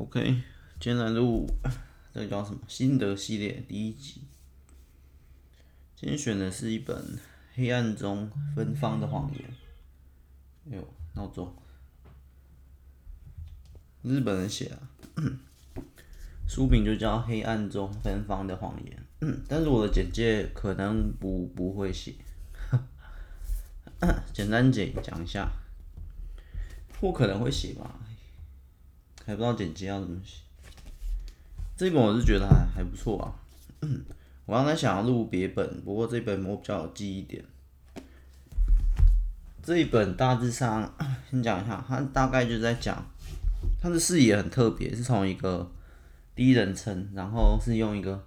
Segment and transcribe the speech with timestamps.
[0.00, 0.22] OK，
[0.80, 1.46] 今天来录
[2.14, 4.22] 这个叫什么心得系列第一集。
[5.94, 6.96] 今天选的是一本
[7.54, 9.44] 《黑暗中芬芳的谎言》。
[10.72, 11.54] 哎呦，闹钟！
[14.00, 14.80] 日本人写啊，
[16.48, 19.04] 书名就叫《黑暗中芬芳的谎言》，
[19.46, 22.14] 但是我的简介可能不不会写，
[24.32, 25.52] 简单简讲一下，
[27.02, 28.00] 我可能会写吧。
[29.30, 30.40] 还不知道剪辑要怎么写，
[31.76, 33.30] 这本我是觉得还还不错啊。
[34.44, 37.44] 我刚才想要录别本，不过这本我比较有记忆点。
[39.62, 40.92] 这一本大致上
[41.30, 43.00] 先讲一下，它大概就在讲，
[43.80, 45.70] 它的视野很特别，是从一个
[46.34, 48.26] 第一人称，然后是用一个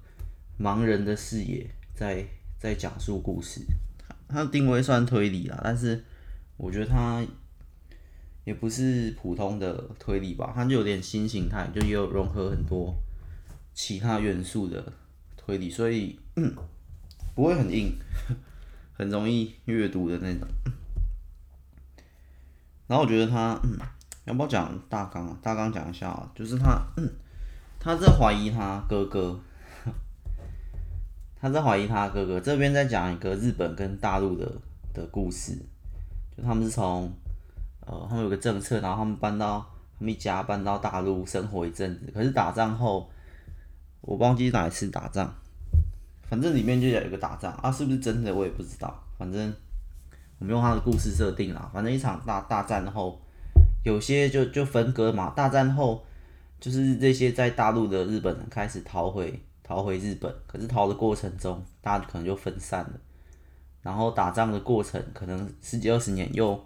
[0.58, 2.26] 盲人的视野在
[2.58, 3.60] 在讲述故事。
[4.30, 6.02] 它的定位算推理啦，但是
[6.56, 7.22] 我觉得它。
[8.46, 12.94] 也不是普通的推理吧，它就有点新形态，就也有融合很多
[13.74, 14.92] 其他元素的
[15.38, 16.20] 推理，所以，
[17.34, 17.98] 不会很硬，
[18.92, 20.46] 很容易阅读的那种。
[22.86, 23.78] 然后我觉得他，嗯，
[24.26, 25.38] 要不要讲大纲啊？
[25.42, 27.10] 大纲讲一下啊，就是他，嗯，
[27.80, 29.40] 他在怀疑他哥哥，
[31.40, 32.42] 他在怀疑他哥哥。
[32.42, 34.52] 这边在讲一个日本跟大陆的
[34.94, 35.58] 的故事，
[36.36, 37.10] 就他们是从。
[37.86, 39.60] 呃，他们有个政策，然后他们搬到
[40.00, 42.10] 他们一家搬到大陆生活一阵子。
[42.14, 43.10] 可是打仗后，
[44.00, 45.30] 我忘记哪一次打仗，
[46.24, 49.04] 反正里面就有一个打仗啊，是不是真的我也不知道。
[49.18, 49.54] 反正
[50.40, 53.20] 我们用他的故事设定啦，反正一场大大战后，
[53.84, 55.32] 有些就就分割嘛。
[55.32, 56.06] 大战后，
[56.62, 62.94] 就是这些在大陆的日本人开始逃回逃回日本，可是逃的过程中，大家可能就分散了。
[63.82, 66.64] 然后打仗的过程，可能十几二十年又。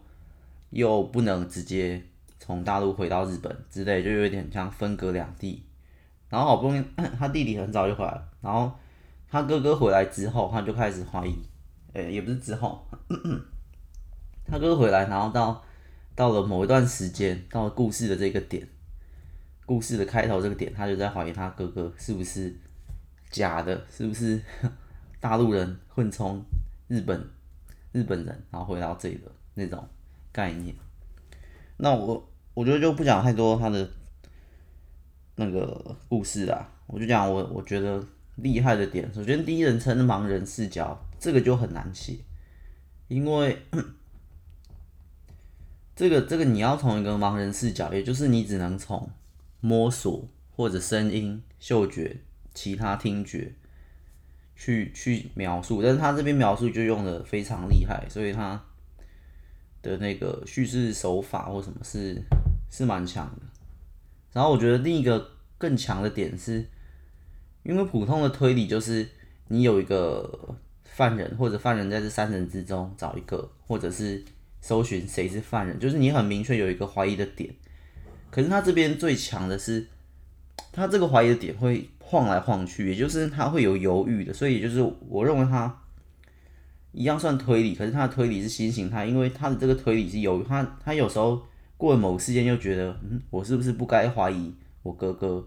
[0.70, 2.02] 又不能直接
[2.40, 5.64] 从大陆回到日本之类，就有点像分隔两地。
[6.30, 6.84] 然后好不容易
[7.18, 8.70] 他弟弟很早就回来了，然后
[9.30, 11.34] 他哥哥回来之后，他就开始怀疑，
[11.94, 12.86] 诶、欸，也不是之后，
[14.46, 15.64] 他哥哥回来，然后到
[16.16, 18.68] 到了某一段时间，到了故事的这个点，
[19.66, 22.54] 故事的开头这个点，他就在怀疑他哥哥是不是
[23.30, 24.42] 假的，是不是
[25.22, 26.44] 大陆人混充
[26.90, 27.26] 日本
[27.94, 29.88] 日本人，然后回到这里的那种。
[30.32, 30.76] 概念，
[31.78, 33.90] 那我我觉得就不讲太多他的
[35.36, 38.04] 那个故事啦，我就讲我我觉得
[38.36, 39.12] 厉害的点。
[39.14, 42.18] 首先，第一人称盲人视角，这个就很难写，
[43.08, 43.58] 因为
[45.96, 49.10] 这个这个你要从一个盲人视角，也就是你只能从
[49.60, 52.18] 摸索或者声音、嗅觉、
[52.54, 53.54] 其他听觉
[54.56, 58.64] 去去描述，但是他这边描述就用的非常厉害，所以他。
[59.88, 62.22] 的那个叙事手法或什么是
[62.70, 63.42] 是蛮强的，
[64.34, 66.66] 然后我觉得另一个更强的点是，
[67.64, 69.08] 因为普通的推理就是
[69.48, 74.24] 你有一个犯人，或者犯人在这三人之中找一个，或者是
[74.60, 77.50] 搜寻谁是犯人，就是你很明确有一个怀疑的点。
[78.30, 79.88] 可是他这边最强的是，
[80.74, 85.82] 他这个怀疑的点会晃来晃去，也就是他会有犹豫的，所以就是我认为他。
[86.98, 91.40] 一样算推理，可是他的推理是新形态，因为他的这个推理是有他，他有时候
[91.78, 95.46] 过了某个事件又觉得，嗯，我是不是不该怀疑我哥哥？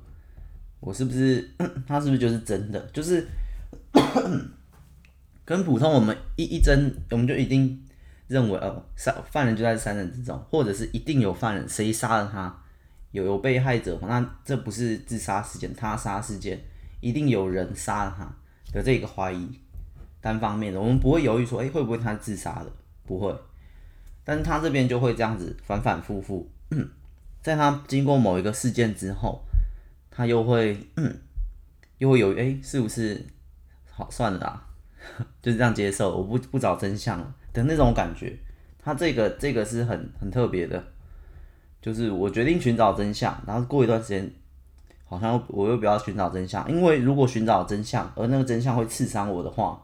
[0.78, 1.50] 我是不是
[1.88, 2.81] 他是不是就是真的？
[2.93, 3.27] 就是
[5.44, 7.82] 跟普通我们一一侦，我们就一定
[8.28, 12.56] 认为哦，杀犯人就在三人之中，或者是一定有犯人，谁杀了他？
[13.11, 16.62] 有有被害者嘛，那这不是自杀事件，他杀事件，
[17.00, 18.32] 一定有人杀了他
[18.72, 19.49] 的这个怀疑。
[20.20, 22.70] 单方面的，我们不会犹豫说，诶、欸，会不会他自杀了？
[23.06, 23.34] 不会，
[24.22, 26.48] 但是他这边就会这样子反反复复，
[27.42, 29.42] 在他经过某一个事件之后，
[30.10, 30.76] 他又会，
[31.98, 33.26] 又会有，诶、欸，是不是？
[33.91, 34.66] 好，算了啦，
[35.42, 37.19] 就是这样接受，我不不找真相
[37.52, 38.38] 的那种感觉。
[38.82, 40.82] 他这个这个是很很特别的，
[41.82, 44.31] 就是我决定寻找真相，然后过一段时间，
[45.05, 49.82] 好像我又不要寻找真相，因为如果寻找真相，而那个真相会刺伤我的话。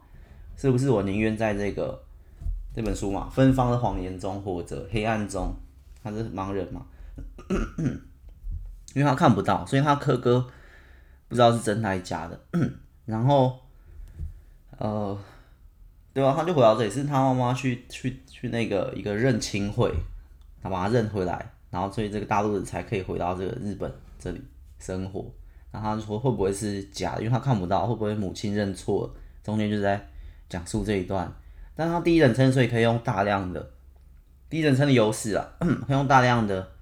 [0.57, 2.03] 是不是我宁愿在这个
[2.75, 5.55] 这本书嘛，芬芳的谎言中或者黑暗中，
[6.03, 6.87] 他是盲人嘛，
[8.95, 10.47] 因为他看不到，所以他哥哥
[11.29, 12.41] 不知道是真还是假的。
[13.05, 13.59] 然后，
[14.79, 15.19] 呃，
[16.15, 16.35] 对吧？
[16.35, 19.93] 他就回到这里，是他妈妈去去去那个一个认亲会，
[20.63, 24.43] 他把他认回来，然后所以这个大陆人才可以回到这个日本这里
[24.79, 25.31] 生活。
[25.71, 27.23] 然后他就说会不会是假的？
[27.23, 29.15] 因为他看不到，会不会母亲认错？
[29.45, 30.09] 中间就在。
[30.49, 31.33] 讲述这一段，
[31.75, 33.71] 但他第一人称，所以可以用大量的
[34.49, 36.73] 第一人称的优势啊， 可以用大量的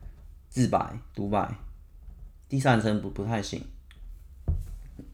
[0.48, 1.54] 自白独白。
[2.48, 3.60] 第三人称不不太行，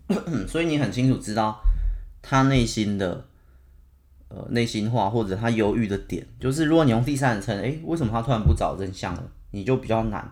[0.47, 1.61] 所以你很清楚知道
[2.21, 3.25] 他内心的
[4.29, 9.23] 呃内心话或者他犹豫的点，就是如果你用第三人称，诶，为什么他突然不找真相了？
[9.53, 10.31] 你就比较难。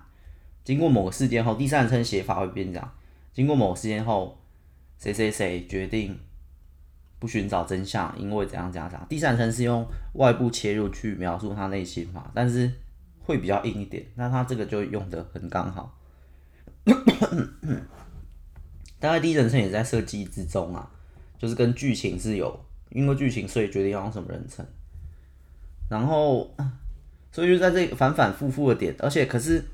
[0.64, 2.92] 经过某个事件后，第三人称写法会变这样。
[3.32, 4.38] 经过某个事件后，
[4.98, 6.18] 谁谁谁决定
[7.18, 9.06] 不寻找真相，因为怎样怎样怎样。
[9.08, 12.70] 第三人称是用外部切入去描述他内心嘛，但是
[13.20, 14.04] 会比较硬一点。
[14.14, 15.98] 那他这个就用的很刚好。
[19.00, 20.90] 大概第一人称也在设计之中啊，
[21.38, 24.66] 就是跟剧情是有，因为剧情所以决定要用什么人称。
[25.88, 26.54] 然后，
[27.32, 29.64] 所以就在这反反复复的点，而且可是。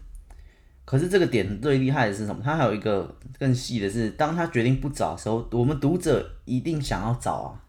[0.84, 2.42] 可是这个点最厉害的是什么？
[2.44, 7.60] 他还有一个更细的是，当他决定不找的时候，我们读者一定想要找啊。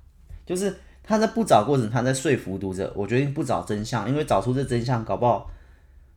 [0.45, 5.49] 就是他在不找过程，他在说服读者，我决定不找真相，因为找出这真相搞不好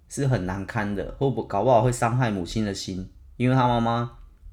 [0.09, 4.11] 是很难堪的，或不搞不好会伤害母亲的心，因为他妈妈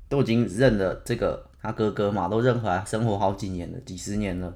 [0.08, 4.56] 都已经认了这个他哥哥嘛，都认回来生活好几年了，几十年了。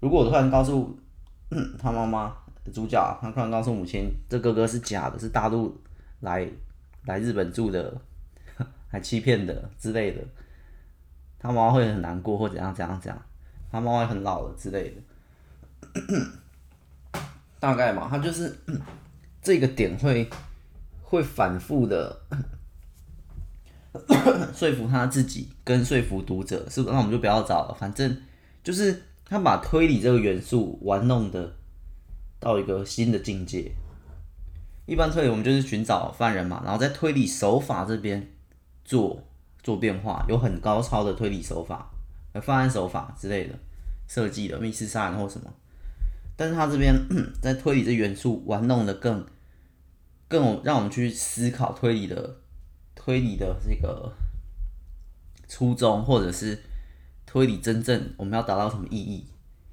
[0.00, 0.94] 如果我突然告诉
[1.80, 2.34] 他妈妈
[2.72, 5.80] 主角，他突然告诉母亲，这哥哥是假的，是大陆
[6.20, 6.46] 来。
[7.06, 8.00] 来日本住的，
[8.88, 10.22] 还欺骗的之类的，
[11.38, 13.22] 他妈妈会很难过或怎样怎样怎样，
[13.70, 14.94] 他妈妈很老了之类
[15.92, 17.20] 的，
[17.60, 18.56] 大概嘛，他就是
[19.42, 20.28] 这个点会
[21.02, 22.20] 会反复的
[24.54, 26.92] 说服他自己跟说服读者，是不是？
[26.92, 28.16] 那我们就不要找了，反正
[28.62, 31.54] 就是他把推理这个元素玩弄的
[32.40, 33.72] 到一个新的境界。
[34.86, 38.30] 一般推理我们就是寻找犯人嘛，然后在推理手法这边
[38.84, 39.22] 做
[39.62, 41.90] 做变化，有很高超的推理手法、
[42.32, 43.54] 呃犯案手法之类的
[44.06, 45.50] 设计的密室杀人或什么，
[46.36, 46.94] 但是他这边
[47.40, 49.24] 在推理这元素玩弄的更
[50.28, 52.36] 更让我们去思考推理的
[52.94, 54.12] 推理的这个
[55.48, 56.58] 初衷，或者是
[57.24, 59.24] 推理真正我们要达到什么意义？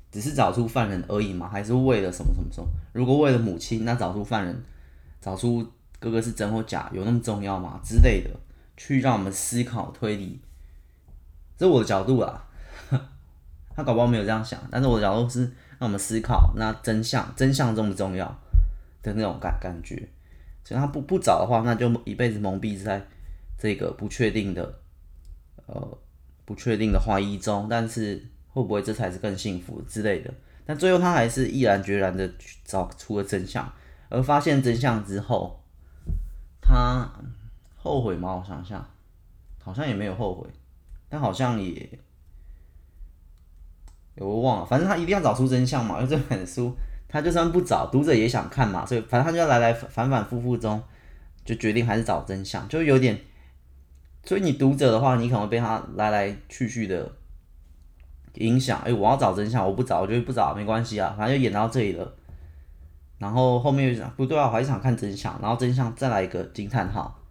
[0.09, 2.67] 只是找出犯人而已嘛，还是为了什么什么什么？
[2.93, 4.63] 如果为了母亲，那找出犯人。
[5.21, 5.65] 找出
[5.99, 7.79] 哥哥是真或假，有那么重要吗？
[7.83, 8.31] 之类的，
[8.75, 10.41] 去让我们思考推理，
[11.55, 12.47] 这是我的角度啊。
[13.73, 15.41] 他搞不好没有这样想，但是我的角度是
[15.79, 18.25] 让我们思考，那真相真相重不重要
[19.03, 20.09] 的那种感感觉。
[20.63, 23.05] 所以他不不找的话，那就一辈子蒙蔽在
[23.57, 24.79] 这个不确定的
[25.67, 25.97] 呃
[26.45, 27.67] 不确定的怀疑中。
[27.69, 28.15] 但是
[28.49, 30.33] 会不会这才是更幸福之类的？
[30.65, 32.29] 但最后他还是毅然决然的
[32.65, 33.71] 找出了真相。
[34.11, 35.63] 而发现真相之后，
[36.61, 37.09] 他
[37.77, 38.35] 后悔吗？
[38.35, 38.85] 我想想，
[39.63, 40.47] 好像也没有后悔，
[41.07, 41.97] 但好像也，
[44.17, 44.65] 我忘了。
[44.65, 46.75] 反正他一定要找出真相嘛，因为这本书
[47.07, 50.83] 他就算不找，读者也想看嘛，所以反正他就要来来反反复复中，
[51.45, 53.19] 就决定还是找真相，就有点。
[54.23, 57.11] 所以你读者的话，你可能会被他来来去去的
[58.35, 58.79] 影响。
[58.81, 62.13] 哎，我要找真相，我不找，我就不找，没关系啊，反正就演到这里了。
[63.21, 65.39] 然后后面又讲不对啊，我还想看真相。
[65.39, 67.23] 然后真相再来一个惊叹号。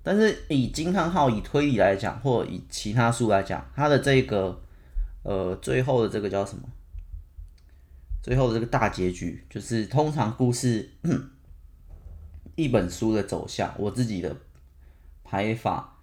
[0.00, 4.62] 但是以惊叹号以推理来讲，或以其他书来讲，它的这个
[5.24, 6.62] 呃最后的这个叫什么？
[8.22, 10.88] 最后的这个大结局，就是通常故事
[12.54, 14.36] 一本书的走向，我自己的
[15.24, 15.98] 排法，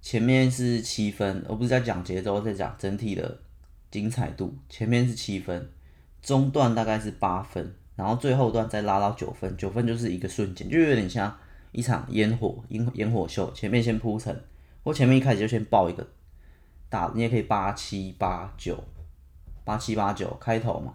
[0.00, 3.40] 前面是七分，而不是在讲节奏，在讲整体的
[3.90, 4.56] 精彩度。
[4.68, 5.68] 前面是七分，
[6.22, 7.74] 中段大概是八分。
[7.98, 11.36] 然后最后段再拉到九分，九分就是一个瞬间，就有点像
[11.72, 13.52] 一场烟火烟烟火秀。
[13.52, 14.40] 前面先铺陈，
[14.84, 16.06] 或前面一开始就先爆一个
[16.88, 18.78] 大，你也可以八七八九，
[19.64, 20.94] 八七八九开头嘛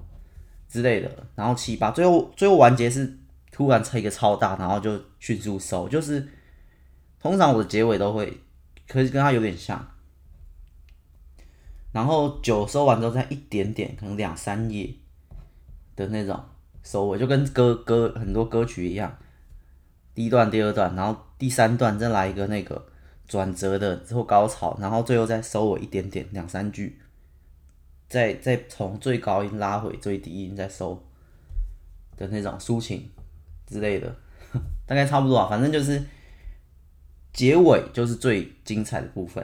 [0.69, 1.11] 之类的。
[1.35, 3.17] 然后七八最后最后完结是
[3.51, 5.89] 突然拆一个超大，然后就迅速收。
[5.89, 6.25] 就是
[7.19, 8.39] 通常我的结尾都会，
[8.87, 9.85] 可是跟它有点像。
[11.91, 14.89] 然后九收完之后再一点点，可能两三页
[15.97, 16.41] 的那种。
[16.83, 19.17] 收尾就跟歌歌很多歌曲一样，
[20.13, 22.85] 第一段、第二段，然后第三段再来一个那个
[23.25, 26.99] 转折的之后高潮，然后最后再收尾一点点两三句，
[28.09, 31.01] 再再从最高音拉回最低音再收
[32.17, 33.09] 的那种抒情
[33.65, 34.13] 之类的，
[34.85, 36.03] 大概差不多啊，反正就是
[37.31, 39.43] 结尾就是最精彩的部分。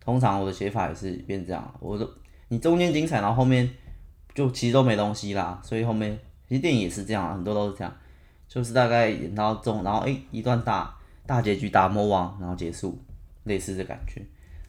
[0.00, 2.08] 通常我的写法也是变这样，我都
[2.46, 3.68] 你中间精彩，然后后面
[4.32, 6.16] 就其实都没东西啦，所以后面。
[6.48, 7.92] 其实电影也是这样，很多都是这样，
[8.48, 12.98] 就是大概演到中，然后诶一段大大结局打魔王，然后结束，
[13.44, 14.22] 类似的感觉。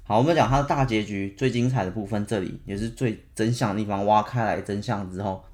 [0.03, 5.45] 好，我们讲它的大结局最精彩的部分，这里也是最真相的地方，挖开来真相之后，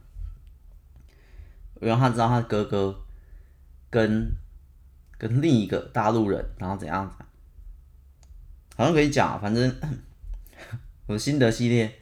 [1.81, 2.95] 让他知道他哥哥
[3.89, 4.31] 跟
[5.17, 7.15] 跟另一个大陆人，然后怎样子
[8.77, 9.75] 好像可以讲，反正
[11.05, 11.93] 我的心得系列，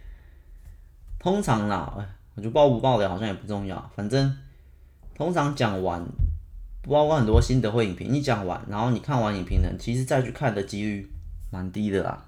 [1.19, 4.37] 通常啦，我觉得爆不爆的好像也不重要，反正
[5.15, 6.03] 通常讲完，
[6.81, 11.11] 不包括很多心得或影评，你讲完，然后你看完影评人，其实再去看的几率
[11.51, 12.25] 蛮低的啦，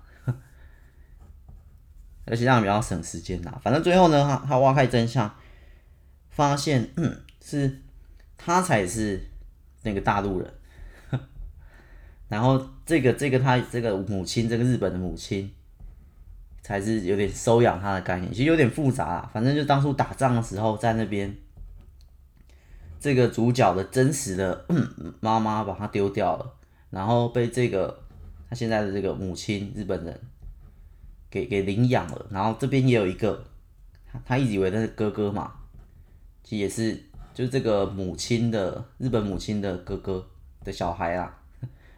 [2.26, 3.60] 而且这样比较省时间啦。
[3.64, 5.34] 反正最后呢，他他挖开真相，
[6.30, 7.82] 发现嗯是
[8.38, 9.28] 他才是
[9.84, 10.54] 那个大陆人。
[12.28, 15.52] 然后这个这个他这个母亲，这个日本的母亲，
[16.66, 19.30] 才是有点收养他的概念，其实有点复杂啦。
[19.32, 21.32] 反正就当初打仗的时候，在那边，
[23.00, 24.66] 这个主角的真实的
[25.22, 26.54] 妈妈把他丢掉了，
[26.90, 28.02] 然后被这个
[28.50, 30.20] 他现在的这个母亲日本人
[31.30, 32.26] 给给领养了。
[32.32, 33.46] 然后这边也有一个，
[34.12, 35.54] 他他一直以为那是哥哥嘛，
[36.44, 37.00] 其实也是
[37.36, 40.28] 就是这个母亲的日本母亲的哥哥
[40.64, 41.42] 的小孩啊。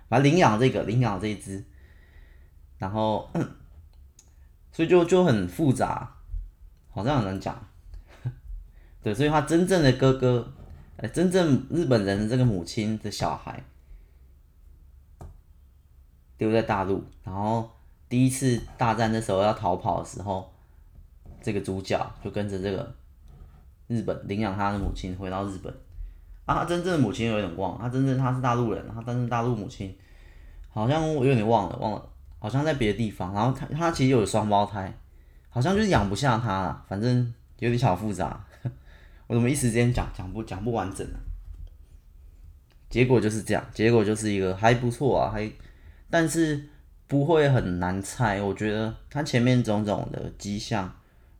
[0.09, 1.63] 把领养这个领养这一只，
[2.77, 3.29] 然后，
[4.77, 6.07] 所以就就很复杂，
[6.91, 7.59] 好像很难讲。
[9.01, 10.53] 对，所以他真正的哥哥，
[10.97, 13.63] 呃，真正日本人的这个母亲的小孩，
[16.37, 17.67] 丢在大陆，然后
[18.07, 20.53] 第一次大战的时候要逃跑的时候，
[21.41, 22.95] 这个主角就跟着这个
[23.87, 25.73] 日本领养他的母亲回到日本。
[26.45, 29.97] 啊，他真正的母亲有点忘，他真正他是大陆人，他真正大陆母亲
[30.69, 32.09] 好像我有点忘了，忘了，
[32.47, 33.33] 好像在别的地方。
[33.33, 34.97] 然后他他其实有双胞胎，
[35.49, 38.45] 好像就是养不下他了，反正有点小复杂。
[39.27, 41.19] 我怎么一时间讲讲不讲不完整呢？
[42.89, 45.51] 结果就是这样，结果就是一个还不错啊，还
[46.09, 46.69] 但是
[47.05, 48.41] 不会很难猜。
[48.41, 50.89] 我觉得他前面种种的迹象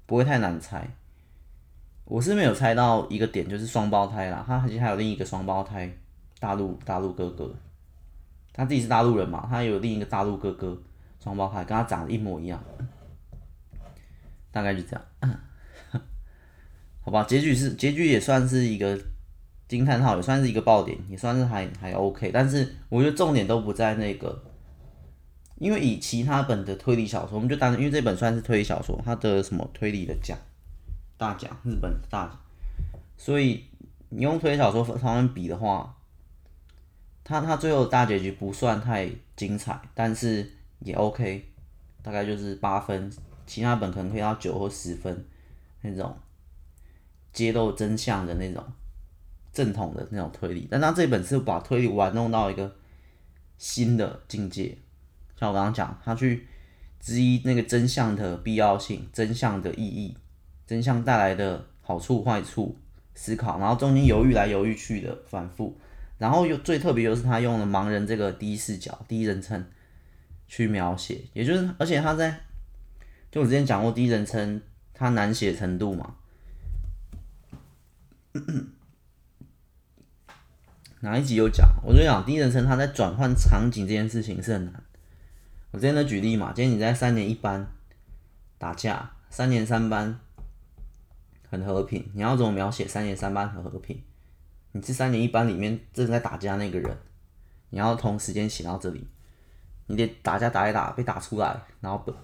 [0.05, 0.85] 不会太难猜。
[2.03, 4.43] 我是没有猜到一个点，就是双胞胎啦。
[4.45, 5.89] 他其实还有另一个双胞胎，
[6.39, 7.53] 大陆大陆哥哥，
[8.53, 10.81] 他自己是大陆人嘛，他有另一个大陆哥哥，
[11.27, 12.63] 双胞胎跟他长得一模一样，
[14.50, 15.05] 大概就这样。
[17.03, 18.98] 好吧，结局是结局也算是一个
[19.67, 22.31] 惊叹号，也算是一个爆点，也算是还还 OK。
[22.31, 24.41] 但是我觉得重点都不在那个，
[25.57, 30.38] 因为以其他本的推理小说，我们就单因为这本算是推理小说，它的什么推理的奖。
[31.17, 32.39] 大奖，日本大奖，
[33.17, 33.65] 所以
[34.10, 35.98] 你用推理小说方面比的话，
[37.24, 41.46] 他他最后大结局不算太精彩，但是也 OK，
[42.01, 43.12] 大概就是八分，
[43.46, 45.25] 其他本可能可以到九或十分
[45.81, 46.17] 那种
[47.34, 48.63] 揭露真相的那种
[49.53, 52.75] 正统的那种推理，但他这本是把推理玩弄到一个
[53.57, 54.77] 新的境界，
[55.39, 56.48] 像我刚刚讲，他去
[57.00, 60.15] 质疑那个真相的必要性，真相的意义。
[60.67, 62.75] 真相带来的好处坏处
[63.15, 65.77] 思考，然后中间犹豫来犹豫去的反复，
[66.17, 69.65] 然后又最特别就是他用了盲人这个第一视角、第一人称
[70.47, 72.39] 去描写，也就是而且他在
[73.31, 74.61] 就我之前讲过第一人称
[74.93, 76.15] 他难写程度嘛，
[81.01, 81.67] 哪一集有讲？
[81.83, 84.83] 我就讲第一人称他在转换场景这件事情是很难。
[85.71, 87.67] 我之前的举例嘛，今天你在三年一班
[88.57, 90.19] 打架，三年三班。
[91.49, 94.03] 很和平，你要怎么描写三年三班很和平？
[94.73, 96.97] 你是三年一班里面正在打架那个人，
[97.69, 99.07] 你要同时间写到这里，
[99.88, 102.15] 你得打架打一打被打出来，然后奔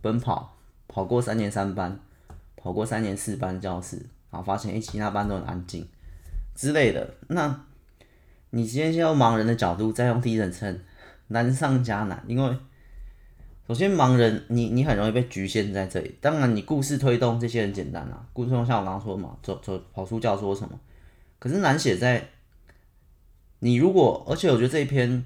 [0.00, 0.56] 奔跑
[0.88, 2.00] 跑过三年三班，
[2.56, 3.96] 跑过三年四班教室，
[4.30, 5.86] 然后发现诶，其他班都很安静
[6.54, 7.14] 之类的。
[7.28, 7.64] 那
[8.50, 10.80] 你今天先用盲人的角度，再用第一人称，
[11.28, 12.56] 难上加难，因为。
[13.66, 16.16] 首先，盲人你你很容易被局限在这里。
[16.22, 20.80] 当然，你故事推动这些很简单啊，故事推动像我刚刚说的嘛，走走跑出教说什么。
[21.38, 22.30] 可是难写在
[23.58, 25.22] 你如果，而且我觉得这一篇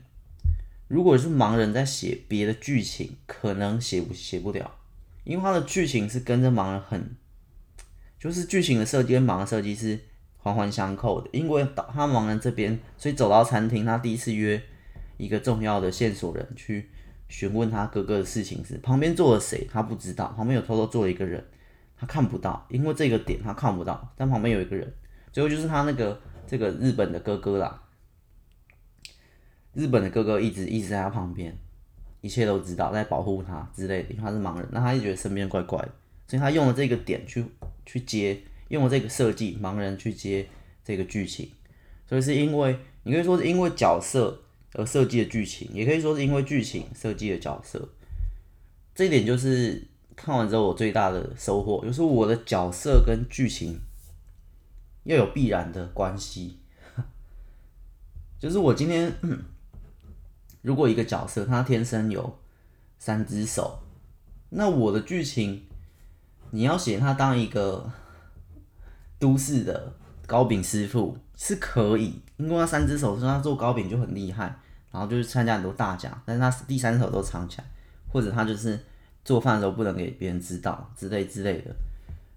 [0.93, 4.71] 如果是盲人在写别的剧情，可能写不写不了，
[5.25, 7.17] 因为他的剧情是跟着盲人很，
[8.19, 9.99] 就是剧情的设计跟盲人设计是
[10.37, 11.31] 环环相扣的。
[11.33, 14.63] 因为他盲人这边，所以走到餐厅，他第一次约
[15.17, 16.91] 一个重要的线索人去。
[17.31, 19.67] 询问他哥哥的事情时，旁边坐了谁？
[19.73, 20.35] 他不知道。
[20.37, 21.43] 旁边有偷偷坐了一个人，
[21.97, 24.13] 他看不到，因为这个点他看不到。
[24.15, 24.93] 但旁边有一个人，
[25.33, 27.82] 最后就是他那个这个日本的哥哥啦。
[29.75, 31.57] 日本的哥哥一直一直在他旁边，
[32.21, 34.11] 一切都知道，在保护他之类的。
[34.11, 35.93] 因为他是盲人，那他就觉得身边怪怪的，
[36.29, 37.45] 所以他用了这个点去
[37.85, 40.47] 去接，用了这个设计，盲人去接
[40.85, 41.50] 这个剧情。
[42.09, 44.38] 所以是因为你可以说是因为角色。
[44.75, 47.87] 而设计的剧情，也可以说是因为剧情设计的角色，
[48.95, 49.87] 这一点就是
[50.17, 53.79] 看完之后我最大的收获，就是我的角色跟剧情
[55.05, 56.59] 要有必然的关系。
[58.41, 59.12] 就是我今天，
[60.62, 62.38] 如果一个角色他天生有
[62.99, 63.81] 三只手，
[64.50, 65.64] 那我的剧情
[66.50, 67.90] 你要写他当一个
[69.19, 69.92] 都市的
[70.26, 74.57] 糕饼师傅是可以，因为他三只手说他做糕饼就很厉害，
[74.90, 77.64] 然后就是参加很多大奖，但是他第三手都藏起来，
[78.12, 78.78] 或者他就是
[79.25, 81.75] 做饭的时候不能给别人知道之类之类的，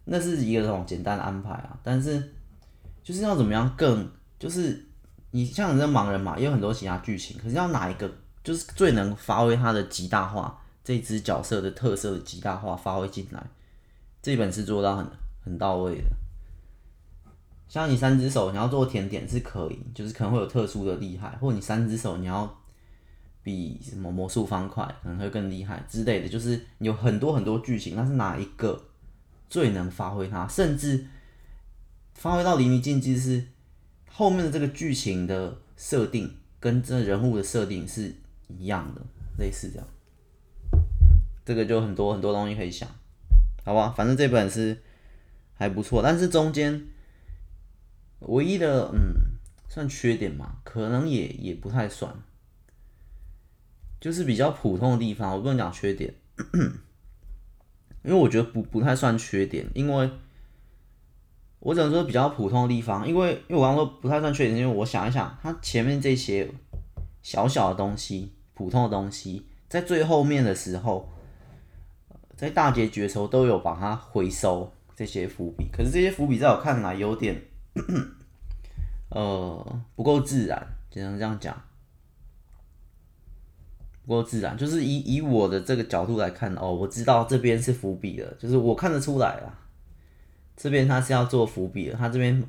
[0.05, 2.33] 那是一个这种简单的安排啊，但是
[3.03, 4.83] 就是要怎么样更就是。
[5.35, 8.09] 你像你这盲人嘛，也有很多其他剧情，可是要哪一个
[8.41, 13.45] 就是最能发挥他的极大化，这只角色的特色的极大化发挥进来，
[14.21, 15.05] 这本是做到很
[15.43, 16.05] 很到位的。
[17.67, 22.57] 像你三只手，你要做甜点是可以，就是可能会有特殊的厉害，或你三只手你要
[23.43, 28.81] 比什么魔术方块可能会更厉害之类的，就是有很多很多剧情，那是哪一个
[29.49, 31.05] 最能发挥它，甚至
[32.13, 33.45] 发挥到淋漓尽致是。
[34.17, 38.15] 后面的这个剧情的设定跟这人物的设定是
[38.47, 39.01] 一样的，
[39.37, 39.85] 类似这样，
[41.43, 42.87] 这个就很多很多东西可以想，
[43.65, 43.89] 好吧？
[43.89, 44.81] 反正这本是
[45.55, 46.87] 还不错，但是中间
[48.19, 49.35] 唯一的嗯，
[49.67, 52.15] 算缺点嘛，可能也也不太算，
[53.99, 56.13] 就是比较普通的地方，我不能讲缺点，
[58.01, 60.09] 因为我觉得不不太算缺点，因为。
[61.65, 66.47] 我只能说比较普通的地方，因为因为我刚刚说不太算缺点，因为我想一想，它前面这些
[67.23, 71.09] 小小的东西、普通的东西，在最后面的时候，
[72.35, 75.67] 在大结局的时候都有把它回收这些伏笔。
[75.73, 77.41] 可是这些伏笔在我看来有点，
[79.09, 81.59] 呃，不够自然，只能这样讲，
[84.05, 84.55] 不够自然。
[84.55, 89.64] 就是以以我的这个角度来看，哦，我知道这边是伏笔了，就是我看得出来啊。
[90.57, 92.41] 这边他是要做伏笔的，他这边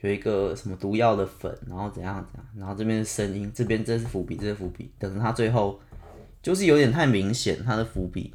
[0.00, 5.80] 有一个什么毒药的粉，然后怎样怎样，然后这边的声音，这边这是伏笔，这是伏笔，等着他最后
[6.42, 8.34] 就是有点太明显他的伏笔，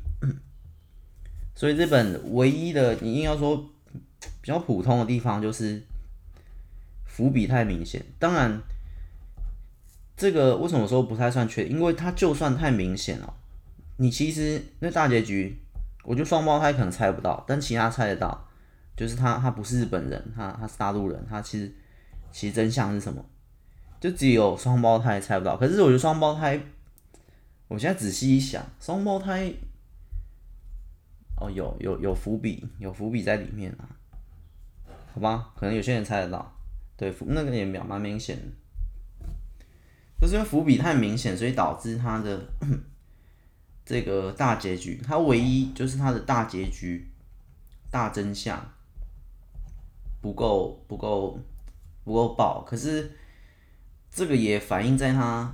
[1.55, 3.69] 所以这本唯一的你硬要说
[4.41, 5.81] 比较普通的地方就是
[7.05, 8.03] 伏笔太明显。
[8.17, 8.61] 当然，
[10.15, 11.75] 这个为什么说不太算缺点？
[11.75, 13.33] 因为它就算太明显了，
[13.97, 15.57] 你其实那大结局，
[16.03, 18.47] 我觉得双胞胎可能猜不到，但其他猜得到。
[18.95, 21.73] 就是他，他不是日本人，他他是大陆人，他其实
[22.31, 23.23] 其实真相是什么？
[23.99, 25.55] 就只有双胞胎猜不到。
[25.57, 26.59] 可是我觉得双胞胎，
[27.67, 29.53] 我现在仔细一想，双胞胎，
[31.37, 33.89] 哦，有有有伏笔，有伏笔在里面啊。
[35.13, 36.57] 好吧，可能有些人猜得到，
[36.95, 38.43] 对，那个也蛮蛮明显的。
[40.19, 42.39] 就是因为伏笔太明显，所以导致他的
[43.83, 47.11] 这个大结局，他唯一就是他的大结局，
[47.89, 48.71] 大真相。
[50.21, 51.39] 不够不够
[52.03, 53.11] 不够爆，可是
[54.09, 55.51] 这个也反映在他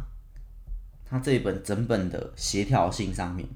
[1.05, 3.47] 他这一本整本的协调性上面，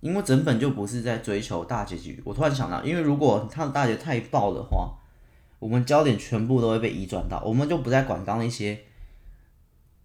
[0.00, 2.22] 因为整本就不是在追求大结局。
[2.24, 4.98] 我突然想到，因为如果他的大结局太爆的话，
[5.58, 8.78] 我们焦点全部都会被移转到，我们就不再管到那些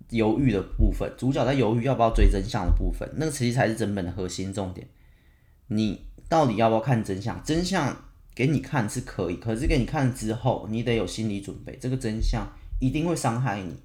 [0.10, 4.88] 犹豫的部分，主角在犹豫要不要追真相的部分，那个其实才是整本的核心重点。
[5.68, 7.44] 你到底要不要看真相？
[7.44, 7.96] 真相。
[8.36, 12.48] 给你看是可以，可是给你看之后，你得有心理准备，这个真相
[12.80, 13.76] 一定会伤害你。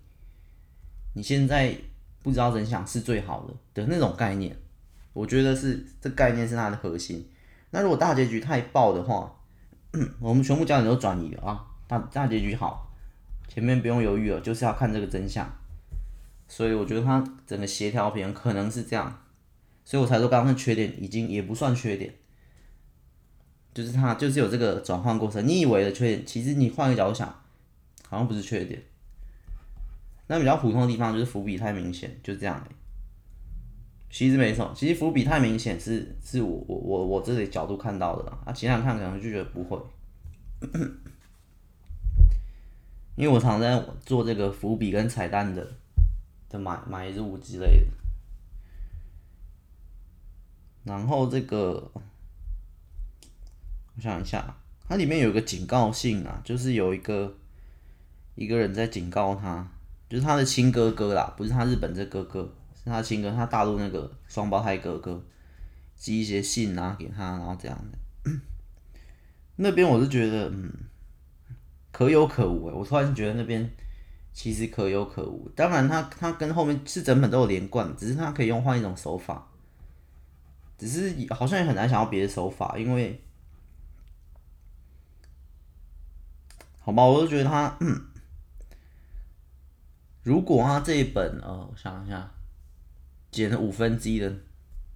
[1.15, 1.77] 你现在
[2.23, 4.57] 不知道真相是最好的的那种概念，
[5.13, 7.29] 我觉得是这概念是它的核心。
[7.71, 9.41] 那如果大结局太爆的话，
[10.21, 11.67] 我们全部焦点都转移了啊！
[11.87, 12.91] 大大结局好，
[13.49, 15.51] 前面不用犹豫了，就是要看这个真相。
[16.47, 19.25] 所以我觉得它整个协调平衡可能是这样，
[19.85, 22.15] 所以我才说刚刚的缺点已经也不算缺点。
[23.75, 25.47] 就是它，就是有这个转换过程。
[25.47, 27.29] 你以为的缺点，其实你换个角度想，
[28.09, 28.83] 好像不是缺点。
[30.27, 32.67] 那比较普通的地方就是伏笔太明显，就这样。
[34.11, 39.79] 其实没错，其实伏笔太明显是是我我我我这里角度看到的啊，其他人看可能就觉得不会，
[43.17, 45.75] 因为我常在做这个伏笔跟彩蛋的
[46.49, 47.87] 的买买入之类的，
[50.85, 51.91] 然后这个。
[53.99, 54.57] 我想一下，
[54.89, 57.37] 它里面有个警告信啊，就是有一个
[58.37, 59.69] 一个人在警告他，
[60.09, 65.21] 就是他的亲哥哥啦，不是他日本这哥哥，是他亲哥，他大陆那个双胞胎哥哥
[65.97, 68.31] 寄一些信啊给他，然后这样的。
[69.57, 70.73] 那边我是觉得，嗯，
[71.91, 73.69] 可有可无诶，我突然觉得那边
[74.33, 75.51] 其实可有可无。
[75.57, 79.49] 当然，他他跟后面是整本都有连贯，只是他可以用换一种手法，
[80.79, 83.21] 只是好像也很难想到别的手法，因为。
[86.89, 87.79] 好吧，我就觉得他，
[90.23, 92.33] 如果他这一本，呃，我想一下，
[93.31, 94.33] 减了五分之一的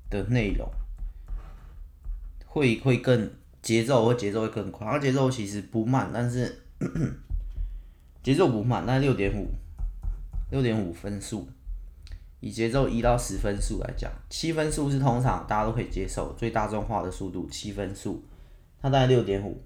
[0.09, 0.67] 的内容，
[2.47, 4.91] 会会更节奏会节奏会更快。
[4.91, 6.63] 他节奏其实不慢，但是
[8.23, 9.51] 节奏不慢，但是六点五
[10.51, 11.47] 六点五分数。
[12.41, 17.47] 以节奏一到十分数来讲，七分数是通常大家都可以接受最大众化的速度。
[17.51, 18.25] 七分数，
[18.81, 19.63] 它大概六点五，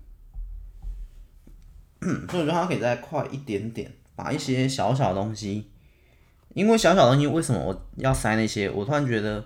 [2.30, 5.70] 所以我觉得它可以再快一点点，把一些小小的东西，
[6.54, 8.70] 因为小小东西为什么我要塞那些？
[8.70, 9.44] 我突然觉得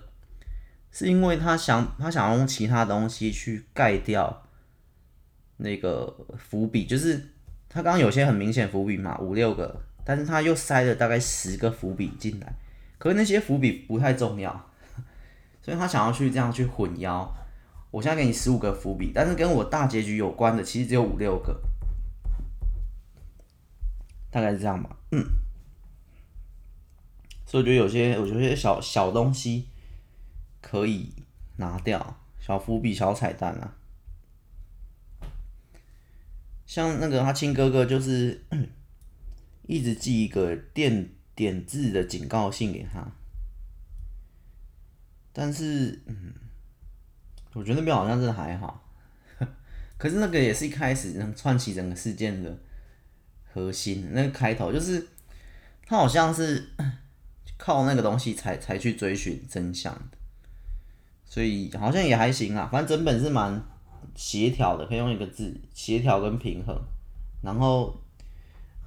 [0.91, 4.43] 是因为他想他想用其他东西去盖掉
[5.57, 7.17] 那个伏笔，就是
[7.69, 12.53] 他刚刚有些很明显伏笔嘛，五六个，但是他又塞了大概十个伏笔进来。
[12.97, 14.69] 可是那些伏笔不太重要，
[15.63, 17.27] 所以他想要去这样去混淆。
[17.89, 21.59] 我现在给你十五个伏笔，但是跟我大结局有关的其实只有五六个，
[24.31, 24.97] 大概是这样吧。
[25.11, 25.23] 嗯，
[27.45, 29.67] 所以我觉得有些，我觉得有些小小东西
[30.61, 31.13] 可以
[31.57, 33.75] 拿掉，小伏笔、小彩蛋啊。
[36.65, 38.43] 像那个他亲哥哥就是
[39.67, 41.09] 一直寄一个电。
[41.33, 43.09] 点字的警告信给他，
[45.31, 46.33] 但是，嗯，
[47.53, 48.83] 我觉得那边好像是还好，
[49.97, 52.55] 可是那个也是一开始能串起整个事件的
[53.53, 55.07] 核心，那个开头就是
[55.85, 56.69] 他好像是
[57.57, 60.17] 靠那个东西才才去追寻真相的，
[61.25, 63.61] 所以好像也还行啊，反正整本是蛮
[64.15, 66.75] 协调的，可以用一个字，协调跟平衡，
[67.43, 67.97] 然后。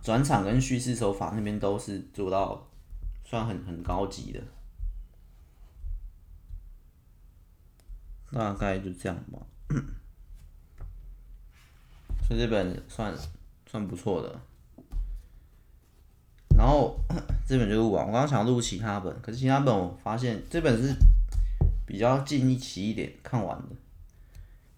[0.05, 2.69] 转场跟叙事手法那边都是做到
[3.25, 4.43] 算很很高级的，
[8.31, 9.39] 大概就这样吧。
[12.29, 13.15] 所以这本算
[13.67, 14.39] 算不错的。
[16.57, 16.99] 然后
[17.47, 20.95] 这本就录完，我刚想录其他本，可是其他本我发现这本是
[21.87, 23.77] 比较近一期一点看完的，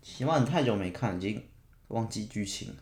[0.02, 1.42] 起码你太久没看，已经
[1.88, 2.74] 忘记剧情。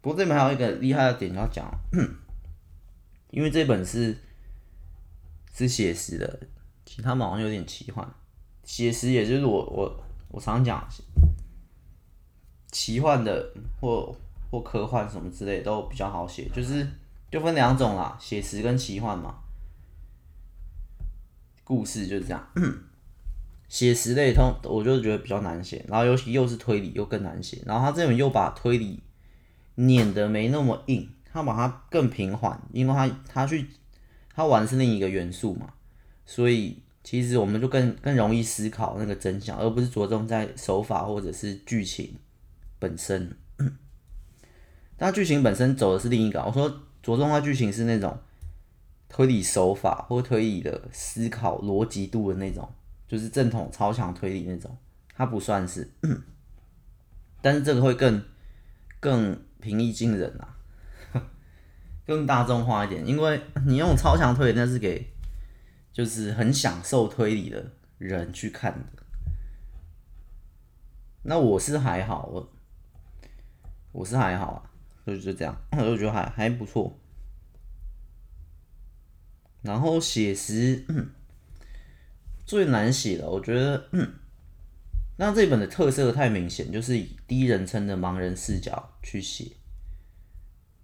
[0.00, 1.70] 不过这本还有一个厉害的点要讲，
[3.30, 4.16] 因为这本是
[5.54, 6.40] 是写实的，
[6.86, 8.08] 其他好像有点奇幻。
[8.62, 10.86] 写实也就是我我我常讲，
[12.70, 14.14] 奇幻的或
[14.50, 16.86] 或科幻什么之类都比较好写，就是
[17.30, 19.36] 就分两种啦，写实跟奇幻嘛。
[21.64, 22.48] 故事就是这样，
[23.68, 29.02] 写实类通我就觉得比较难写，然后尤其又是推理又更难写，然后他这本又把推理。
[29.76, 33.66] 碾得没那么硬，他把它更平缓，因为他他去
[34.34, 35.72] 他玩是另一个元素嘛，
[36.26, 42.14] 所以其实我们就更更容易思考那个真相，而不是着重在手法或者是剧情
[42.78, 43.34] 本身。
[45.00, 46.68] 但剧情本身走的是另一个，我说
[47.02, 48.16] 着重在剧情是那种
[49.08, 52.70] 推理手法或推理的思考逻辑度的那种，
[53.08, 54.76] 就是正统超强推理那种，
[55.16, 55.90] 它不算是，
[57.40, 58.22] 但是这个会更
[59.00, 59.40] 更。
[59.60, 60.56] 平易近人啊，
[62.06, 65.12] 更大众化一点，因为你用超强推理那是给
[65.92, 69.02] 就是很享受推理的人去看的。
[71.24, 72.52] 那我是还好，我
[73.92, 74.69] 我是还好啊，
[75.06, 76.98] 就就这样， 我觉得还还不错。
[79.62, 80.84] 然后写实
[82.46, 83.88] 最难写的，我觉得，
[85.18, 89.52] 那这本的特色太明显，就是以第一人称的盲人视角去写，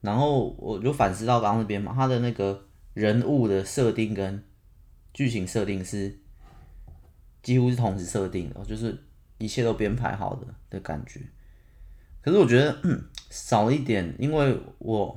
[0.03, 4.45] 然后我就反思到刚刚那边嘛，他的那个人物的设定跟
[5.15, 6.19] 剧情设定是
[7.43, 9.05] 几乎是同时设定的，就是
[9.39, 11.21] 一切都编排好的的感觉。
[12.27, 12.77] 可是我觉得
[13.31, 15.17] 少一点，因为我，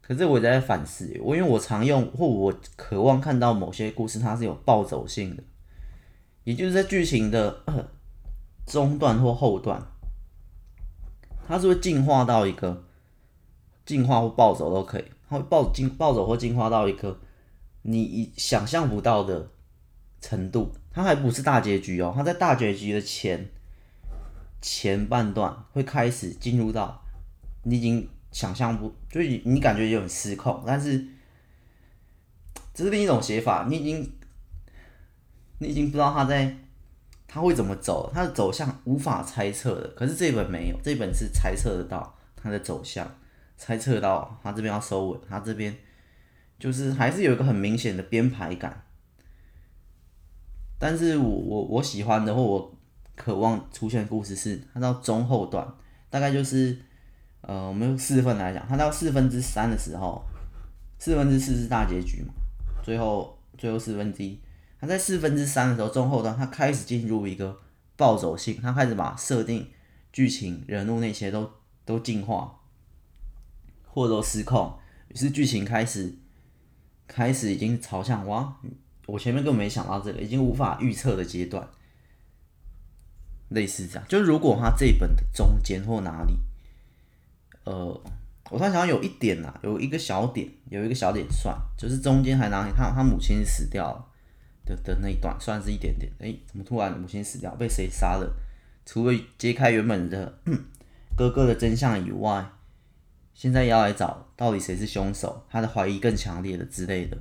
[0.00, 5.42] 可是我也在反思，我因为我常用或我渴望看到某些故事，它是有暴走性的。
[6.44, 7.64] 也就是在剧情的
[8.68, 9.84] 中段或后段，
[11.48, 12.84] 它是会进化到一个
[13.84, 17.18] 进化或暴走都可以，它会暴进暴走或进化到一个
[17.82, 19.50] 你想象不到的
[20.20, 20.72] 程度。
[20.92, 23.50] 它还不是大结局哦，它在大结局的前
[24.60, 27.02] 前半段会开始进入到
[27.62, 31.04] 你已经想象不，就是你感觉有点失控，但是
[32.74, 34.12] 这是另一种写法，你已经。
[35.60, 36.56] 你已经不知道他在
[37.26, 39.88] 他会怎么走，他的走向无法猜测的。
[39.88, 43.12] 可是这本没有，这本是猜测得到他的走向，
[43.56, 45.76] 猜测到他这边要收尾，他这边
[46.60, 48.84] 就是还是有一个很明显的编排感。
[50.78, 52.77] 但是我我我喜欢的或我
[53.18, 55.66] 渴望出现的故事是，他到中后段，
[56.08, 56.78] 大概就是
[57.40, 60.24] 呃，我们用四分来讲，他到四分之三的时候，
[60.98, 62.32] 四分之四是大结局嘛。
[62.82, 64.40] 最后最后四分之一，
[64.80, 67.58] 他在四分之三的时候中后段，他开始进入一个
[67.96, 69.68] 暴走性，他开始把设定、
[70.12, 71.50] 剧情、人物那些都
[71.84, 72.60] 都进化，
[73.84, 74.78] 或者都失控，
[75.08, 76.16] 于是剧情开始
[77.06, 78.56] 开始已经朝向哇，
[79.06, 81.68] 我前面根本没想到这个，已经无法预测的阶段，
[83.48, 86.34] 类似这样，就是如果他这一本的中间或哪里，
[87.64, 88.00] 呃。
[88.50, 94.08] 我突然想到有一点啊，有一个小点，有一个小点算，就是中间还拿他他母亲死掉
[94.64, 96.10] 的的那一段，算是一点点。
[96.20, 98.34] 诶、欸，怎么突然母亲死掉，被谁杀了？
[98.86, 100.38] 除了揭开原本的
[101.14, 102.42] 哥哥的真相以外，
[103.34, 107.18] 现在要来找到底谁是凶手，他的怀疑更强烈的之类的。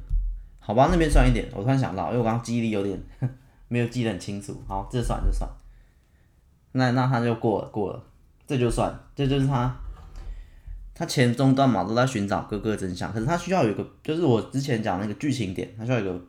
[0.59, 1.45] 好吧，那边算一点。
[1.51, 2.97] 我突然想到，因为我刚刚记忆力有点
[3.67, 4.63] 没有记得很清楚。
[4.65, 5.49] 好，这算这算。
[6.77, 8.03] 那那他就过了过了，
[8.45, 9.75] 这就算，这就是他。
[10.99, 16.25] 他前中段嘛都在寻找哥哥真相，可是他需要有一个，就是我之前讲那个剧情点，他需要有一个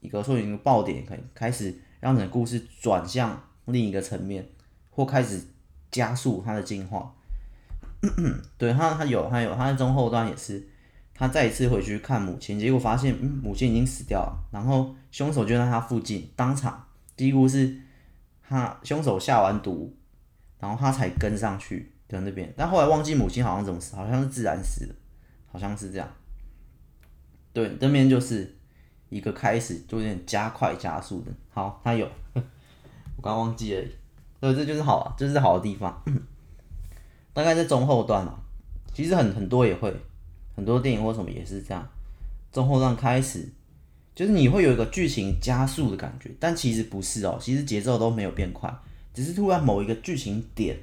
[0.00, 4.46] 一个说一个爆点，可以开始让整个故事转向另一个层面，
[4.90, 5.42] 或开始
[5.90, 7.14] 加速他的进化。
[8.58, 10.62] 对他，他有，他有，他在中后段也是，
[11.14, 16.84] 他再一次回去看母亲，结果发现，嗯，母亲已经死掉了，然后凶手就在他附近，当场，
[17.16, 17.74] 第一步是
[18.48, 19.96] 他凶手下完毒，
[20.58, 21.90] 然后他才跟上去。
[22.06, 24.94] 在那边，但后来忘记母亲好像怎么死，好像是自然死的，
[25.50, 26.06] 好像是这样。
[27.52, 28.56] 对，这边就是
[29.08, 31.32] 一个开始，就有点加快加速的。
[31.50, 32.06] 好，他有，
[33.16, 33.82] 我刚忘记了。
[34.38, 36.04] 对，这就是好啊，这是好的地方。
[37.32, 38.38] 大概在中后段嘛，
[38.92, 39.92] 其实很很多也会，
[40.54, 41.84] 很多电影或什么也是这样。
[42.52, 43.50] 中后段开始，
[44.14, 48.72] 就是你会有一个剧情加速的感觉，但其实不是哦，其实节奏都没有变快，
[49.12, 50.76] 只是突然某一个剧情点。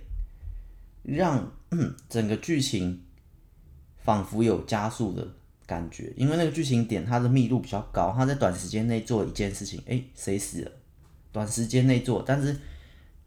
[1.04, 1.52] 让
[2.08, 3.02] 整个剧情
[4.04, 5.28] 仿佛有加速的
[5.66, 10.72] 感觉，因为那个剧情点它的密度比较高，它在短时间内做一件事情，诶、谁死了？
[11.32, 12.56] 短时间内做，但是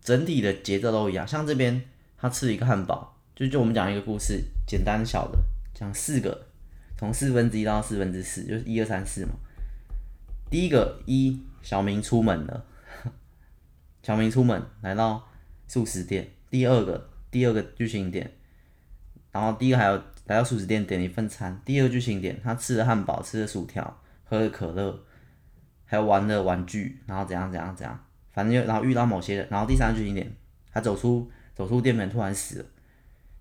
[0.00, 1.26] 整体的节奏都一样。
[1.26, 1.82] 像这边
[2.16, 5.38] 他吃了一个汉堡，就就我们讲一个故事，简单小的，
[5.74, 6.46] 讲四个，
[6.96, 9.32] 从四分之一到四分之四，就是一二三四嘛。
[10.54, 12.64] 第一个一，小明出门了，
[14.04, 15.28] 小明出门来到
[15.66, 16.30] 素食店。
[16.48, 17.10] 第二个。
[17.28, 18.30] 第二个剧情点，
[19.32, 21.60] 然后第一个还有来到素食店点了一份餐。
[21.64, 24.96] 第二个剧情点，他吃了汉堡，吃了薯条，喝了可乐，
[25.84, 29.48] 还有玩了玩具，然后怎样怎样怎样，反正就然后遇到某些人。
[29.50, 30.32] 然后第三个剧情点，
[30.72, 32.66] 他走出走出店门突然死了。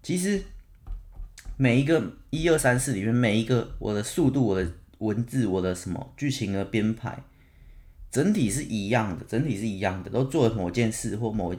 [0.01, 0.43] 其实
[1.57, 4.67] 每一个一二三四里面每一个我的速度、我的
[5.03, 7.23] 文字、我的什么剧情的编排，
[8.09, 11.53] 整体是一样的，整体是一样的，都做了某件事或某。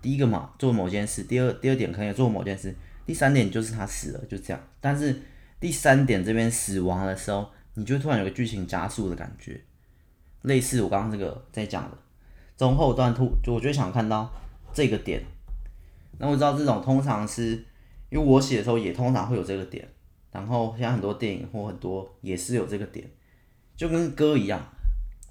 [0.00, 2.70] 第一个嘛，做某件事；第二，第二点可能也做某件事；
[3.04, 4.62] 第三点就是他死了，就这样。
[4.80, 5.20] 但是
[5.58, 9.60] 第三点这边死亡的时候，你就突然有个剧情加速的感觉，
[10.42, 11.98] 类似我刚刚这个在讲的
[12.56, 14.32] 中后段突，就我就想看到
[14.72, 15.20] 这个点。
[16.18, 17.64] 那我知道这种通常是
[18.10, 19.86] 因为我写的时候也通常会有这个点，
[20.32, 23.08] 然后像很多电影或很多也是有这个点，
[23.76, 24.60] 就跟歌一样，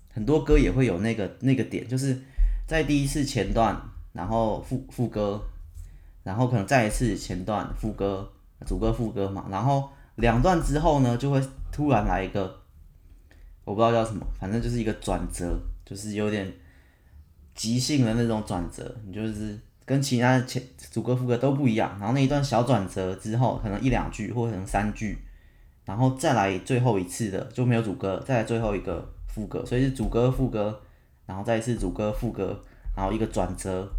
[0.10, 2.20] 很多歌也会有那个那个点，就是
[2.66, 3.80] 在第一次前段。
[4.14, 5.40] 然后副副歌，
[6.24, 8.28] 然后可能再一次前段副歌，
[8.66, 11.40] 主歌副歌嘛，然后两段之后呢，就会
[11.72, 12.60] 突然来一个，
[13.64, 15.56] 我不知道叫什么，反正就是一个转折，
[15.86, 16.52] 就是有点
[17.54, 19.56] 即兴的那种转折，你就是
[19.88, 21.98] 跟其他前主歌副歌都不一样。
[21.98, 25.18] 然后那一段小转折之后，可能一两句或可能三句，
[25.86, 30.80] 然后再来最后一次的就没有主歌，再来最后一个副歌，所以是主歌副歌，
[31.26, 32.62] 然后再一次主歌副歌，
[32.96, 33.90] 然后一个转折。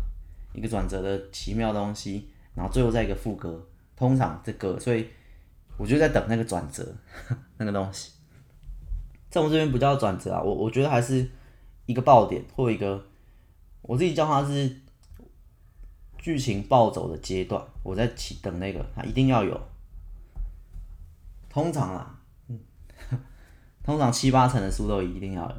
[0.54, 5.06] 一个转折的奇妙东西，然后最后再一个副歌，通常这个，所以
[5.76, 6.84] 我就在等那个转折，
[7.58, 8.12] 那个东西，
[9.30, 11.30] 在我这边不叫转折啊，我我觉得还是
[11.84, 13.00] 一个爆点或一个，
[13.82, 14.74] 我自己叫它是
[16.18, 19.58] 剧情暴走的阶段，我在起等那个，它一定要有，
[21.48, 22.60] 通常啊，嗯，
[23.82, 25.56] 通常七八成的书都一定要有，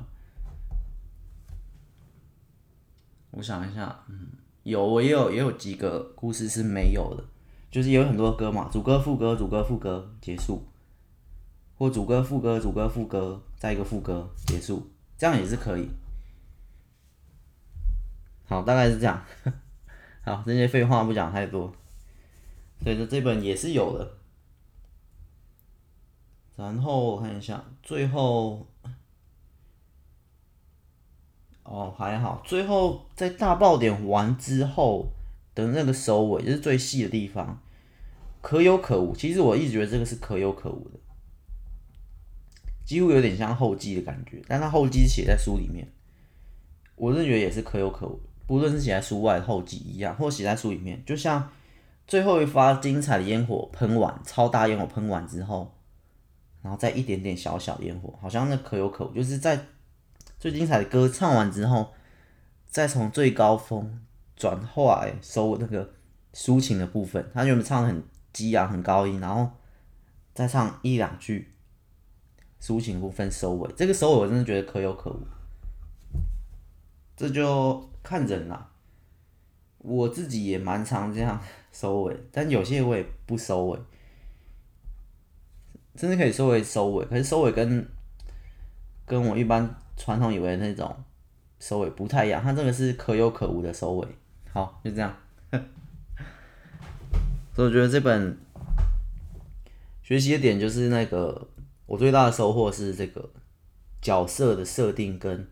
[3.31, 4.27] 我想一下，嗯。
[4.63, 7.23] 有，我也有也有几个故事是没有的，
[7.71, 10.61] 就是有很多歌嘛，主歌副歌主歌副歌结束，
[11.75, 15.89] 或主歌副歌主歌副歌再一个副歌结束，这样也是可以。
[18.47, 19.23] 好，大概是这样。
[20.23, 21.73] 好，这些废话不讲太多，
[22.83, 24.17] 所以说这本也是有的。
[26.55, 28.67] 然后我看一下，最后。
[31.71, 35.11] 哦，还好，最后在大爆点完之后
[35.53, 37.61] 的那个收尾，就是最细的地方，
[38.41, 39.15] 可有可无。
[39.15, 40.99] 其实我一直觉得这个是可有可无的。
[42.83, 45.87] 几乎有点像后记的感觉，但他后记写在书里面，
[46.95, 48.19] 我是觉得也是可有可无。
[48.49, 51.51] 不论是写在书外后记一样，或写在书里面，就像
[52.07, 55.71] 最后一发精彩的烟火喷完，超大烟火喷完之后，
[56.63, 59.67] 然后再一点点小小烟火，好像那可有可无，就是在
[60.39, 61.91] 最精彩的歌唱完之后，
[62.65, 64.01] 再从最高峰
[64.35, 65.93] 转化来收那个
[66.33, 67.29] 抒情的部分。
[67.31, 69.47] 他原本唱的很激昂、很高音，然后
[70.33, 71.53] 再唱一两句
[72.59, 73.71] 抒情部分收尾。
[73.77, 75.19] 这个收尾我真的觉得可有可无，
[77.15, 77.87] 这就。
[78.01, 78.71] 看人啦、啊，
[79.79, 81.39] 我自己也蛮常这样
[81.71, 83.79] 收尾，但有些我也不收尾，
[85.95, 87.87] 甚至可以收尾收尾，可是收尾跟
[89.05, 90.95] 跟我一般传统以为的那种
[91.59, 94.07] 收尾不太一样，它这个是可有可无的收尾。
[94.51, 95.15] 好，就这样。
[97.53, 98.37] 所以我觉得这本
[100.01, 101.47] 学习的点就是那个，
[101.85, 103.29] 我最大的收获是这个
[104.01, 105.47] 角色的设定跟。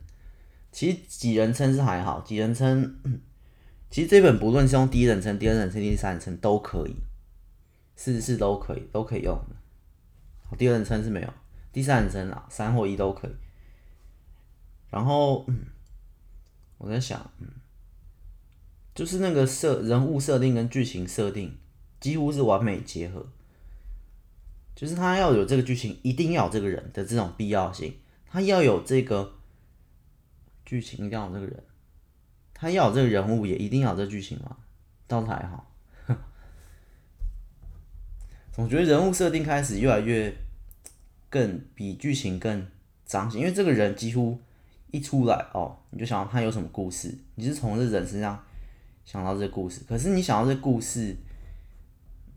[0.77, 2.99] 其实几人称是还好，几人称，
[3.89, 6.93] 其实这本不论是用第一人称、第二人称、第三人称都可以，
[7.95, 9.35] 是是都可以，都可以用。
[10.55, 11.33] 第二人称是没有，
[11.73, 13.31] 第三人称啊，三或一都可以。
[14.91, 15.47] 然后，
[16.77, 17.47] 我在想，嗯，
[18.93, 21.57] 就是那个设人物设定跟剧情设定
[21.99, 23.25] 几乎是完美结合，
[24.75, 27.95] 就是他要有这个剧情，一定要有这个人的这种必要性，
[28.27, 29.36] 他要有这个。
[30.67, 31.63] 剧情一定要有这个人，
[32.53, 34.57] 他要有这个人物，也一定要有这剧情嘛？
[35.07, 35.71] 倒是还好，
[38.51, 40.35] 总觉得人物设定开始越来越
[41.29, 42.67] 更比剧情更
[43.05, 44.37] 彰显，因为这个人几乎
[44.91, 48.43] 一出来哦，你就想到他有什么故事，你是从这人身上
[49.05, 51.15] 想到这个故事，可是你想到这个故事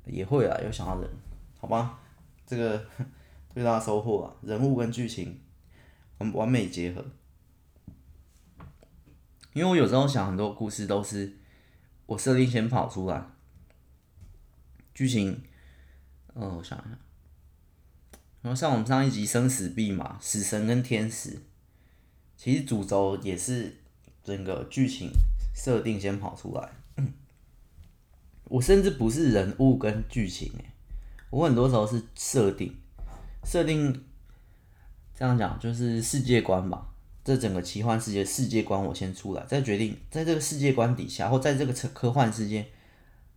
[0.06, 1.10] 也会啊，有想到人，
[1.58, 1.98] 好吧？
[2.46, 2.80] 这个
[3.52, 5.40] 最大的收获啊，人物跟剧情
[6.18, 7.04] 完完美结合。
[9.52, 11.36] 因为我有时候想很多故事都是
[12.06, 13.24] 我设定先跑出来，
[14.94, 15.42] 剧情，
[16.34, 16.98] 嗯，我想一下，
[18.42, 21.42] 然后像我们上一集生死簿嘛，死神跟天使，
[22.36, 23.76] 其实主轴也是
[24.22, 25.10] 整个剧情
[25.54, 26.72] 设定先跑出来。
[28.44, 30.72] 我甚至不是人物跟剧情诶，
[31.30, 32.76] 我很多时候是设定，
[33.44, 34.04] 设定
[35.14, 36.89] 这样讲就是世界观吧。
[37.30, 42.66] 这整个奇幻世界世界观，我先出来，再决定在这个世界观底下，或在这个科幻世界，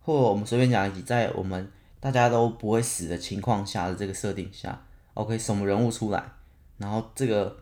[0.02, 6.24] 或我们随便讲一集，在我们大家都不会死的情况下的这个设定下，OK，什么人物出来，
[6.80, 7.56] 然后这个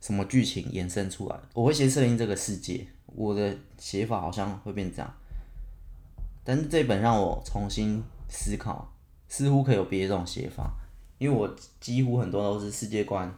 [0.00, 2.86] 什么剧情延伸出来，我会先设定这个世界。
[3.08, 5.14] 我的写法好像会变这样，
[6.42, 8.90] 但是这本让我重新思考，
[9.28, 10.72] 似乎可以有别的这种写法，
[11.18, 13.30] 因为我几乎很多都是世界观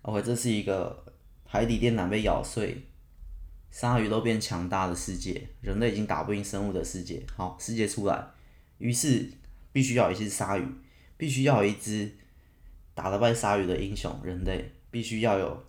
[0.00, 1.11] ，OK，这是一个。
[1.52, 2.82] 海底电缆被咬碎，
[3.70, 7.22] 鲨鱼都变强大的世界，人类已经打不赢生物的世界。
[7.36, 8.26] 好，世界出来，
[8.78, 9.28] 于是
[9.70, 10.66] 必须要有一只鲨鱼，
[11.18, 12.10] 必须要有一只
[12.94, 14.18] 打得败鲨鱼的英雄。
[14.24, 15.62] 人类必须要有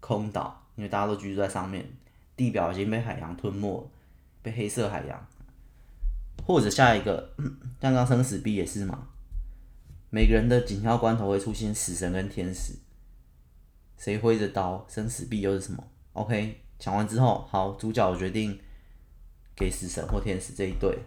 [0.00, 1.86] 空岛，因为大家都居住在上面，
[2.34, 3.90] 地表已经被海洋吞没，
[4.40, 5.28] 被黑色海洋。
[6.46, 7.34] 或者下一个，
[7.78, 9.06] 刚刚生死簿也是嘛，
[10.08, 12.72] 每个人的紧要关头会出现死神跟天使。
[13.96, 14.86] 谁挥着刀？
[14.88, 15.82] 生死币又是什么
[16.12, 18.58] ？OK，讲完之后，好，主角决定
[19.54, 20.98] 给死神或天使这一对，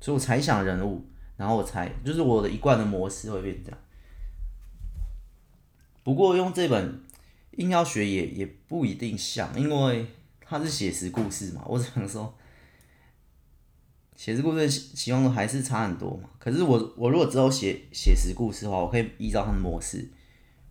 [0.00, 1.04] 所以我才想人物，
[1.36, 3.78] 然后我才就是我的一贯的模式会变这样。
[6.02, 7.02] 不过用这本
[7.52, 10.06] 硬要学也也不一定像，因为
[10.40, 12.32] 它是写实故事嘛，我只能说
[14.16, 16.30] 写实故事期望还是差很多嘛。
[16.38, 20.08] 可是我我如果之后写写实故事的话，我可以依照它的模式。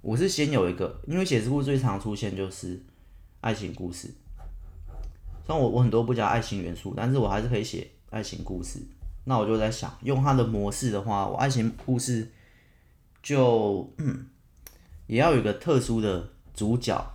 [0.02, 2.82] 我是先有一个，因为写实故最常出现就是
[3.42, 4.10] 爱情故事。
[5.46, 8.80] 虽然我我很多不加爱情元素，但是我还是可以写爱情故事。
[9.26, 12.32] 那我就在想，用它的模式的话，我爱情故事
[13.22, 14.26] 就嗯
[15.08, 17.06] 也要有一个特殊的主角。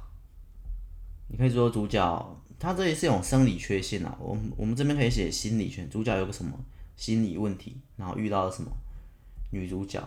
[1.28, 6.52] 你可以说主角他这里是有生理缺陷啊，我们我们这边可以写心理缺，主角有个什么
[6.96, 8.70] 心理问题，然后遇到了什么
[9.52, 10.06] 女主角，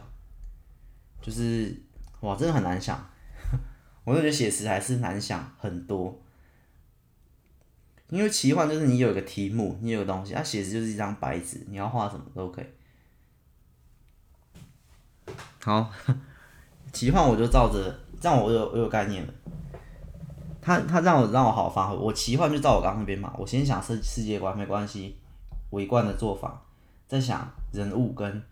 [1.23, 1.75] 就是。
[2.21, 3.09] 哇，真的很难想，
[4.03, 6.19] 我就觉得写实还是难想很多，
[8.09, 12.65] 因为奇幻就是你有一个题目，你有个东西，啊，写实就是一张白纸，你要画什么都可以。
[15.61, 15.91] 好，
[16.91, 19.33] 奇幻我就照着，这样我有我有概念了。
[20.59, 25.15] 他他让我让我好好发挥，我奇幻就照我刚刚那边嘛，我先想世世界观没关系，
[25.69, 26.61] 我一贯的做法，
[27.07, 28.43] 再想人物跟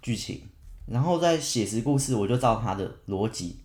[0.00, 0.49] 剧情。
[0.90, 3.60] 然后在写实故事，我就照他的逻辑，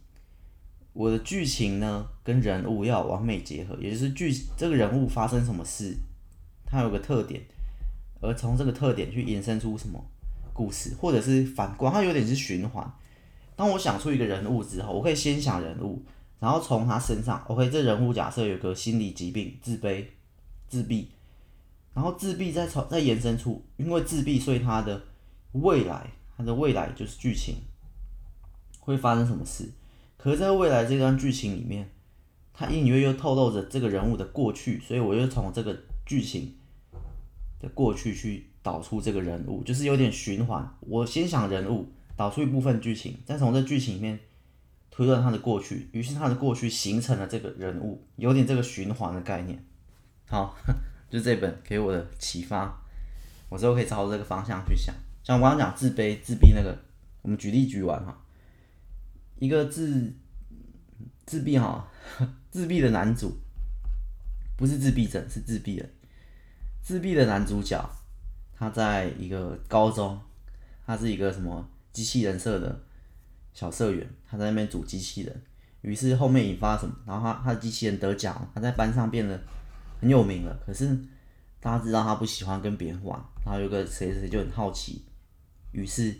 [0.93, 5.97] 我的剧情呢跟人物要完美结合，也就是剧这个人物发生什么事，
[6.63, 7.41] 它有个特点，
[8.21, 9.99] 而从这个特点去延伸出什么
[10.53, 12.87] 故事，或者是反观，它有点是循环。
[13.55, 16.03] 当我想出一个人物之后，我可以先想人物，
[16.39, 20.05] 然后从他身上，OK，这人物假设有个心理疾病，自卑、
[20.67, 21.09] 自闭，
[21.95, 25.01] 然后自闭再从再延伸出，因为自闭，所以他的
[25.53, 27.55] 未来，他的未来就是剧情
[28.79, 29.71] 会发生什么事。
[30.17, 31.89] 可是在未来这段剧情里面，
[32.53, 36.55] 他隐隐约约透露着这个人物的过去，所以我就从这个剧情
[37.59, 40.75] 的过去去导出这个人物，就是有点循环。
[40.81, 41.91] 我先想人物。
[42.17, 44.17] 导出一部分剧情，再从这剧情里面
[44.89, 49.61] 推断他的过去，于是他的过去形成了这个人物，有点这个循环的概念。
[50.25, 50.55] 好，
[51.11, 52.81] 就这本给我的启发，
[53.49, 54.95] 我之后可以朝着这个方向去想。
[55.25, 56.77] 像我刚刚讲自卑、自闭那个，
[57.23, 58.15] 我们举例举完哈，
[59.39, 60.13] 一个自
[61.25, 61.91] 自闭哈，
[62.51, 63.35] 自闭的男主，
[64.55, 65.89] 不是自闭症，是自闭的，
[66.83, 67.83] 自闭的男主角，
[68.55, 70.21] 他在一个高中，
[70.85, 71.67] 他是一个什么？
[71.91, 72.83] 机器人社的
[73.51, 75.41] 小社员，他在那边组机器人，
[75.81, 76.93] 于是后面引发什么？
[77.07, 79.41] 然后他他的机器人得奖，他在班上变得
[79.99, 80.55] 很有名了。
[80.65, 80.85] 可是
[81.59, 85.03] 大家知道他不喜欢跟别人玩，然后有个谁谁就很好奇，
[85.75, 86.15] 于是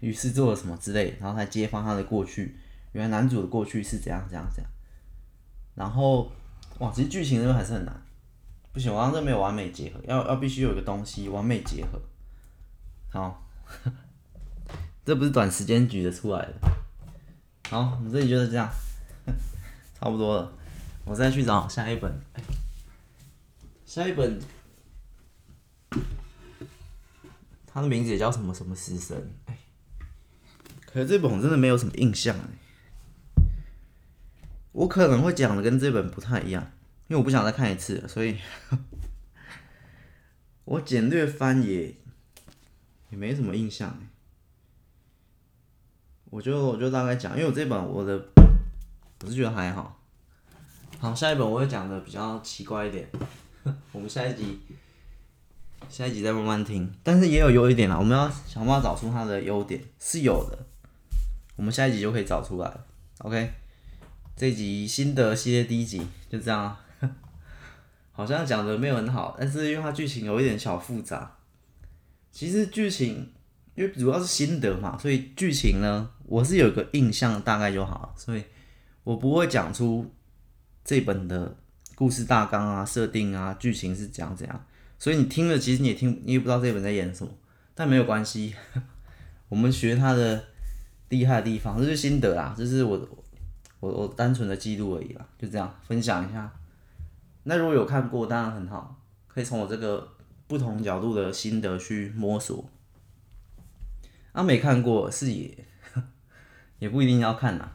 [0.00, 2.56] 于是做了什么之类，然后才揭发他的过去。
[2.92, 4.70] 原来男主的过去是怎样怎样怎样。
[5.74, 6.30] 然后
[6.78, 8.02] 哇，其实剧情这边还是很难，
[8.72, 12.00] 不行，我刚刚这没有完美结合，要要必须有一个东西完美结合。
[13.10, 13.42] 好。
[15.04, 16.54] 这不是短时间举得出来的。
[17.68, 18.68] 好，我们这里就是这样，
[19.94, 20.52] 差不多了。
[21.04, 22.12] 我再去找下一本。
[23.84, 24.40] 下一本，
[27.76, 29.14] 他的名字也叫什么什么师神。
[30.86, 32.34] 可是这本我真的没有什么印象。
[34.72, 36.62] 我可能会讲的跟这本不太一样，
[37.08, 38.38] 因为我不想再看一次，所以
[40.64, 41.94] 我简略翻也
[43.10, 43.94] 也没什么印象。
[46.30, 48.26] 我就我就大概讲，因为我这本我的
[49.22, 50.00] 我是觉得还好。
[50.98, 53.06] 好，下一本我会讲的比较奇怪一点，
[53.92, 54.60] 我们下一集
[55.88, 56.92] 下一集再慢慢听。
[57.02, 60.58] 但是也有优一点啦，我们要想办法找出它的优点是有的，
[61.56, 62.84] 我们下一集就可以找出来了。
[63.18, 63.52] OK，
[64.36, 66.76] 这集心得系列第一集就这样，
[68.12, 71.36] 好像讲的没有很好，但是因为它剧情有一点小复杂，
[72.30, 73.32] 其实剧情。
[73.76, 78.42] 因为主要是心得嘛，所以剧情呢，我是有个印象大概就好，所以
[79.04, 80.10] 我不会讲出
[80.82, 81.54] 这本的
[81.94, 84.66] 故事大纲啊、设定啊、剧情是怎样怎样，
[84.98, 87.32] 所以你听了其实你也听，你也不知道这本在演什么，
[87.74, 88.54] 但没有关系，
[89.48, 90.44] 我们学他的
[91.08, 93.08] 厉害的地方，这是心得啦，这是我
[93.80, 96.52] 我我单纯的记录而已啦，就这样分享一下。
[97.44, 100.08] 那如果有看过，当然很好，可以从我这个
[100.46, 102.68] 不同角度的心得去摸索。
[104.32, 105.66] 啊、没看过是也，
[106.78, 107.70] 也不一定要看呐。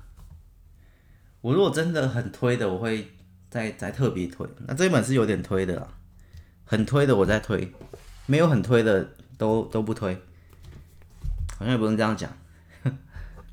[1.42, 3.08] 我如果真的很推的，我会
[3.50, 4.48] 再再特别推。
[4.68, 5.88] 那这一本是有点推的啦，
[6.72, 7.70] 很推的我再推，
[8.28, 9.06] 没有很推的
[9.38, 10.16] 都都不推。
[11.58, 12.32] 好像也不能这样讲，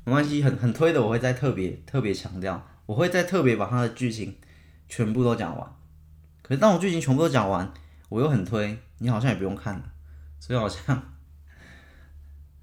[0.05, 4.37] 没关系，很很推的我会再特别特别强调，我会再特别把它的剧情
[4.87, 5.69] 全部都讲完。
[6.41, 7.69] 可是当我剧情全部都讲完，
[8.07, 9.83] 我又很推，你好像也不用看了，
[10.39, 11.03] 所以好像。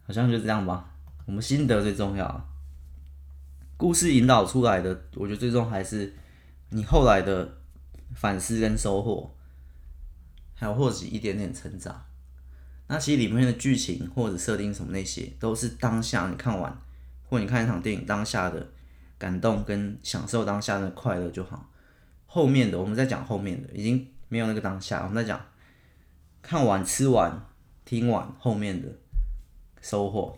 [0.07, 0.89] 好像就这样吧，
[1.27, 2.49] 我们心得最重要。
[3.77, 6.15] 故事引导出来的，我觉得最终还是
[6.71, 7.59] 你后来的
[8.15, 9.36] 反思跟收获，
[10.57, 12.05] 还有或许一点点成长。
[12.89, 16.77] 那其实里面的剧情或者设定什么那些，都是当下你看完
[17.29, 18.67] 或你看一场电影当下的
[19.17, 21.71] 感动跟享受当下的快乐就好。
[22.27, 25.41] 后面的我们在讲后面的，已经没有那个当下，我们在讲
[26.43, 27.47] 看完、吃完、
[27.85, 28.89] 听完后面的。
[29.83, 30.37] 收获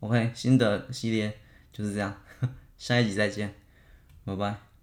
[0.00, 1.38] ，OK，新的系列
[1.72, 2.20] 就是这样，
[2.76, 3.54] 下一集再见，
[4.24, 4.75] 拜拜。